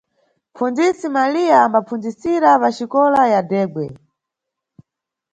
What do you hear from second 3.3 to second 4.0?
ya Dhegwe.